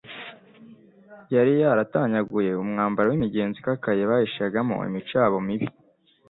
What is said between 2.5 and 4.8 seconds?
umwambaro w'imigenzo ikakaye bahishagamo